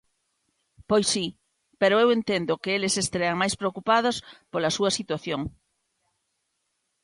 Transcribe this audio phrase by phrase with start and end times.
[0.89, 1.25] Pois si,
[1.81, 4.15] pero eu entendo que eles estean máis preocupados
[4.51, 5.41] pola súa situación.